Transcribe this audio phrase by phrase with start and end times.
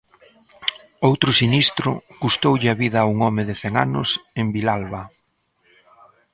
[1.09, 1.89] Outro sinistro
[2.21, 5.03] custoulle a vida a un home de cen anos en Vilalba.